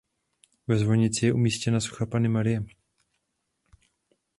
[0.67, 2.63] Ve zvonici je umístěna socha Panny Marie.